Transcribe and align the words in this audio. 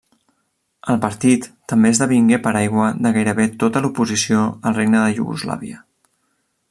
El 0.93 0.95
partit 1.01 1.43
també 1.73 1.91
esdevingué 1.95 2.39
paraigua 2.47 2.87
de 3.07 3.11
gairebé 3.19 3.45
tota 3.65 3.85
l'oposició 3.85 4.43
al 4.71 4.79
Regne 4.81 5.01
de 5.05 5.15
Iugoslàvia. 5.21 5.85